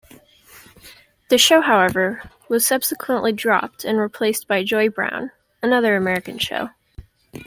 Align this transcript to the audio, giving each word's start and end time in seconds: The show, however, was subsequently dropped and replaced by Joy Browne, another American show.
The 1.29 1.37
show, 1.37 1.61
however, 1.61 2.27
was 2.49 2.65
subsequently 2.65 3.31
dropped 3.31 3.85
and 3.85 3.99
replaced 3.99 4.47
by 4.47 4.63
Joy 4.63 4.89
Browne, 4.89 5.29
another 5.61 5.95
American 5.95 6.39
show. 6.39 6.69